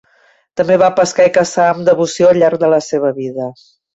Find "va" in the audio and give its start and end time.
0.81-0.87